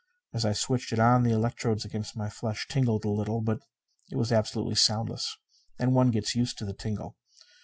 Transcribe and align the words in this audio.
As 0.33 0.45
I 0.45 0.53
switched 0.53 0.91
it 0.91 0.97
on, 0.97 1.21
the 1.21 1.31
electrodes 1.31 1.85
against 1.85 2.17
my 2.17 2.27
flesh 2.27 2.65
tingled 2.67 3.05
a 3.05 3.09
little. 3.11 3.39
But 3.39 3.59
it 4.09 4.15
was 4.15 4.31
absolutely 4.31 4.73
soundless, 4.73 5.37
and 5.77 5.93
one 5.93 6.09
gets 6.09 6.33
used 6.35 6.57
to 6.57 6.65
the 6.65 6.73
tingle. 6.73 7.17